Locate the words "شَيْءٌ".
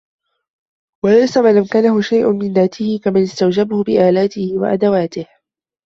2.01-2.31